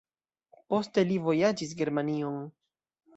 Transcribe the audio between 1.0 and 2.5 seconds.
li vojaĝis Germanion.